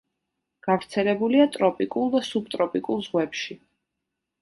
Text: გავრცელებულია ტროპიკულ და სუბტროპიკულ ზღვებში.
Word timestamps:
გავრცელებულია 0.67 1.47
ტროპიკულ 1.59 2.09
და 2.17 2.25
სუბტროპიკულ 2.33 3.09
ზღვებში. 3.11 3.63